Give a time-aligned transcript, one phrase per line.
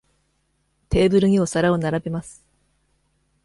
[0.89, 2.43] テーブルにお皿を並べます。